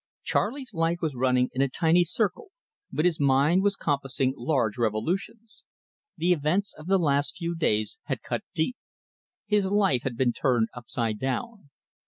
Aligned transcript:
Charley's 0.23 0.73
life 0.73 0.97
was 0.99 1.13
running 1.13 1.51
in 1.53 1.61
a 1.61 1.69
tiny 1.69 2.03
circle, 2.03 2.47
but 2.91 3.05
his 3.05 3.19
mind 3.19 3.61
was 3.61 3.75
compassing 3.75 4.33
large 4.35 4.75
revolutions. 4.79 5.61
The 6.17 6.33
events 6.33 6.73
of 6.75 6.87
the 6.87 6.97
last 6.97 7.35
few 7.37 7.53
days 7.55 7.99
had 8.05 8.23
cut 8.23 8.41
deep. 8.55 8.77
His 9.45 9.67
life 9.69 10.01
had 10.01 10.17
been 10.17 10.33
turned 10.33 10.69
upside 10.73 11.19
down. 11.19 11.69